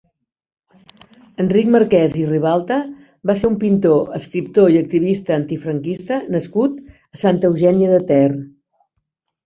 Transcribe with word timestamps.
Enric 1.43 1.69
Marquès 1.75 2.15
i 2.21 2.25
Ribalta 2.31 2.79
va 3.31 3.37
ser 3.43 3.49
un 3.51 3.59
pintor, 3.67 4.01
escriptor 4.23 4.75
i 4.79 4.83
activista 4.83 5.39
antifranquista 5.39 6.21
nascut 6.39 6.85
a 7.17 7.25
Santa 7.27 7.53
Eugènia 7.55 7.97
de 7.97 8.07
Ter. 8.13 8.27